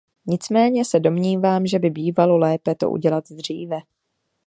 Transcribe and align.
Nicméně 0.25 0.85
se 0.85 0.99
domnívám, 0.99 1.67
že 1.67 1.79
by 1.79 1.89
bývalo 1.89 2.37
lépe 2.37 2.75
to 2.75 2.89
udělat 2.89 3.23
dříve. 3.31 3.79